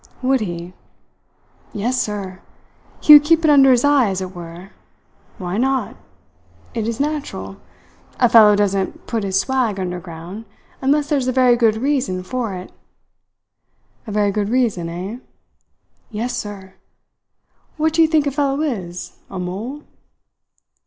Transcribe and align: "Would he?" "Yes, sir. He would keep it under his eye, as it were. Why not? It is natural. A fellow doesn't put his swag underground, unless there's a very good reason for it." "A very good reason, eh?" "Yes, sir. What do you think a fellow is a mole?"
"Would 0.23 0.39
he?" 0.41 0.73
"Yes, 1.73 2.01
sir. 2.01 2.39
He 3.01 3.13
would 3.13 3.23
keep 3.23 3.43
it 3.45 3.51
under 3.51 3.69
his 3.69 3.83
eye, 3.83 4.09
as 4.09 4.19
it 4.19 4.33
were. 4.35 4.71
Why 5.37 5.59
not? 5.59 5.95
It 6.73 6.87
is 6.87 6.99
natural. 6.99 7.57
A 8.19 8.27
fellow 8.27 8.55
doesn't 8.55 9.05
put 9.05 9.23
his 9.23 9.39
swag 9.39 9.79
underground, 9.79 10.45
unless 10.81 11.07
there's 11.07 11.27
a 11.27 11.31
very 11.31 11.55
good 11.55 11.75
reason 11.77 12.23
for 12.23 12.55
it." 12.55 12.71
"A 14.07 14.11
very 14.11 14.31
good 14.31 14.49
reason, 14.49 14.89
eh?" 14.89 15.19
"Yes, 16.09 16.35
sir. 16.35 16.73
What 17.77 17.93
do 17.93 18.01
you 18.01 18.07
think 18.07 18.25
a 18.25 18.31
fellow 18.31 18.59
is 18.63 19.19
a 19.29 19.37
mole?" 19.37 19.83